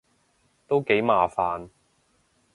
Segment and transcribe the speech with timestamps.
[0.67, 1.69] 都幾麻煩